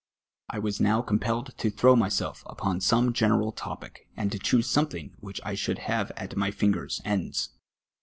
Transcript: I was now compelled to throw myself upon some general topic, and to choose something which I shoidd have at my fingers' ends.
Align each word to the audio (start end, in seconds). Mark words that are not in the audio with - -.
I 0.49 0.57
was 0.57 0.79
now 0.79 1.03
compelled 1.03 1.55
to 1.59 1.69
throw 1.69 1.95
myself 1.95 2.41
upon 2.47 2.81
some 2.81 3.13
general 3.13 3.51
topic, 3.51 4.07
and 4.17 4.31
to 4.31 4.39
choose 4.39 4.67
something 4.67 5.13
which 5.19 5.39
I 5.45 5.53
shoidd 5.53 5.77
have 5.77 6.11
at 6.17 6.35
my 6.35 6.49
fingers' 6.49 7.01
ends. 7.05 7.49